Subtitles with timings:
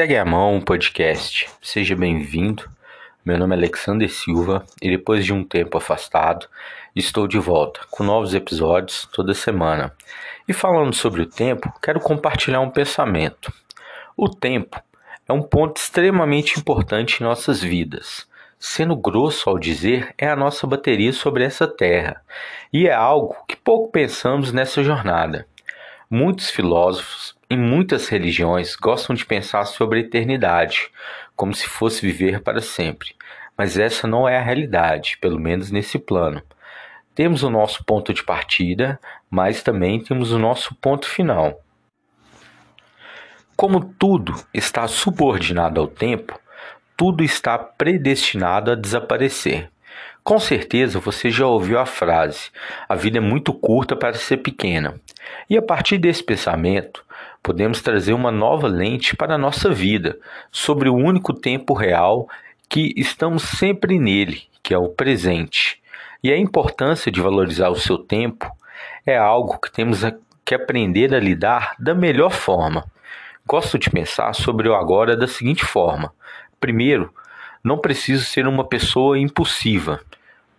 [0.00, 1.46] Segue a Mão podcast.
[1.60, 2.64] Seja bem-vindo.
[3.22, 6.46] Meu nome é Alexander Silva e depois de um tempo afastado,
[6.96, 9.92] estou de volta com novos episódios toda semana.
[10.48, 13.52] E falando sobre o tempo, quero compartilhar um pensamento.
[14.16, 14.82] O tempo
[15.28, 18.26] é um ponto extremamente importante em nossas vidas.
[18.58, 22.22] Sendo grosso ao dizer, é a nossa bateria sobre essa terra,
[22.72, 25.46] e é algo que pouco pensamos nessa jornada.
[26.12, 30.90] Muitos filósofos em muitas religiões gostam de pensar sobre a eternidade,
[31.36, 33.14] como se fosse viver para sempre,
[33.56, 36.42] mas essa não é a realidade, pelo menos nesse plano.
[37.14, 38.98] Temos o nosso ponto de partida,
[39.30, 41.60] mas também temos o nosso ponto final.
[43.54, 46.36] Como tudo está subordinado ao tempo,
[46.96, 49.70] tudo está predestinado a desaparecer.
[50.30, 52.52] Com certeza você já ouviu a frase:
[52.88, 54.94] a vida é muito curta para ser pequena.
[55.50, 57.04] E a partir desse pensamento,
[57.42, 60.16] podemos trazer uma nova lente para a nossa vida,
[60.52, 62.28] sobre o único tempo real
[62.68, 65.82] que estamos sempre nele, que é o presente.
[66.22, 68.48] E a importância de valorizar o seu tempo
[69.04, 70.02] é algo que temos
[70.44, 72.84] que aprender a lidar da melhor forma.
[73.44, 76.12] Gosto de pensar sobre o agora da seguinte forma:
[76.60, 77.12] primeiro,
[77.64, 80.00] não preciso ser uma pessoa impulsiva,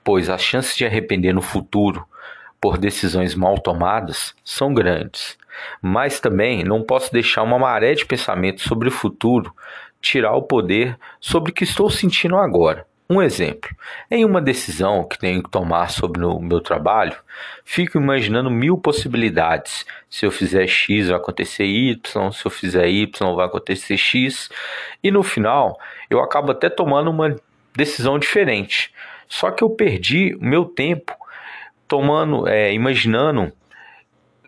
[0.03, 2.05] pois as chances de arrepender no futuro
[2.59, 5.37] por decisões mal tomadas são grandes.
[5.81, 9.53] Mas também não posso deixar uma maré de pensamento sobre o futuro
[10.01, 12.85] tirar o poder sobre o que estou sentindo agora.
[13.11, 13.69] Um exemplo:
[14.09, 17.15] em uma decisão que tenho que tomar sobre o meu trabalho,
[17.65, 19.85] fico imaginando mil possibilidades.
[20.09, 24.49] Se eu fizer X, vai acontecer Y, se eu fizer Y, vai acontecer X,
[25.03, 25.77] e no final
[26.09, 27.35] eu acabo até tomando uma
[27.75, 28.93] decisão diferente.
[29.31, 31.15] Só que eu perdi meu tempo
[31.87, 33.49] tomando, é, imaginando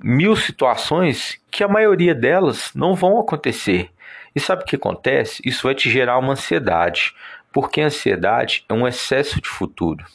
[0.03, 3.89] mil situações que a maioria delas não vão acontecer.
[4.35, 5.41] E sabe o que acontece?
[5.45, 7.15] Isso vai te gerar uma ansiedade,
[7.49, 10.05] porque a ansiedade é um excesso de futuro.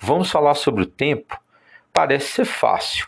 [0.00, 1.38] Vamos falar sobre o tempo?
[1.92, 3.06] Parece ser fácil,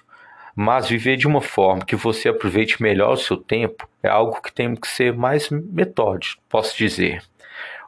[0.54, 4.52] mas viver de uma forma que você aproveite melhor o seu tempo é algo que
[4.52, 7.22] tem que ser mais metódico, posso dizer.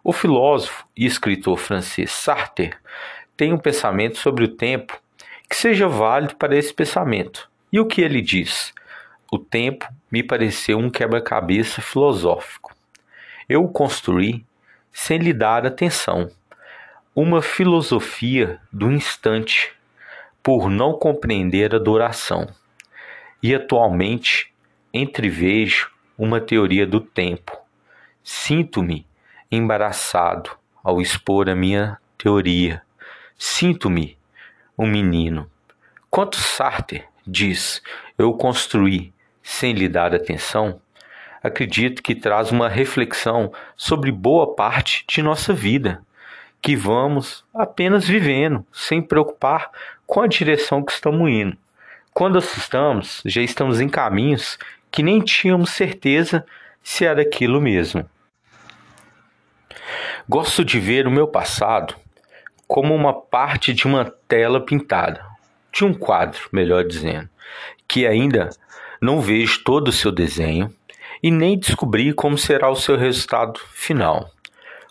[0.04, 2.72] O filósofo e escritor francês Sartre
[3.36, 5.00] tem um pensamento sobre o tempo
[5.48, 7.48] que seja válido para esse pensamento.
[7.72, 8.74] E o que ele diz?
[9.30, 12.74] O tempo me pareceu um quebra-cabeça filosófico.
[13.48, 14.44] Eu o construí
[14.92, 16.30] sem lhe dar atenção.
[17.14, 19.72] Uma filosofia do instante,
[20.42, 22.48] por não compreender a duração.
[23.40, 24.52] E atualmente
[24.92, 27.56] entrevejo uma teoria do tempo.
[28.24, 29.06] Sinto-me
[29.52, 30.50] embaraçado
[30.82, 32.80] ao expor a minha teoria.
[33.36, 34.16] Sinto-me
[34.78, 35.50] um menino.
[36.10, 37.82] Quanto Sartre diz:
[38.16, 39.12] Eu construí
[39.42, 40.80] sem lhe dar atenção,
[41.42, 46.02] acredito que traz uma reflexão sobre boa parte de nossa vida,
[46.62, 49.70] que vamos apenas vivendo, sem preocupar
[50.06, 51.56] com a direção que estamos indo.
[52.14, 54.58] Quando assustamos, já estamos em caminhos
[54.90, 56.46] que nem tínhamos certeza
[56.82, 58.08] se era aquilo mesmo.
[60.28, 61.96] Gosto de ver o meu passado
[62.68, 65.26] como uma parte de uma tela pintada,
[65.72, 67.28] de um quadro, melhor dizendo,
[67.88, 68.50] que ainda
[69.00, 70.72] não vejo todo o seu desenho
[71.20, 74.30] e nem descobri como será o seu resultado final.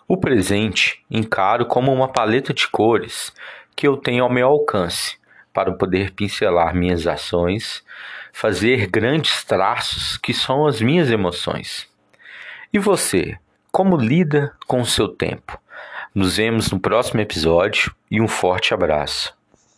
[0.06, 3.32] O presente encaro como uma paleta de cores
[3.74, 5.16] que eu tenho ao meu alcance
[5.50, 7.82] para poder pincelar minhas ações,
[8.34, 11.88] fazer grandes traços que são as minhas emoções.
[12.70, 13.38] E você,
[13.72, 15.58] como lida com o seu tempo?
[16.14, 19.34] Nos vemos no próximo episódio e um forte abraço.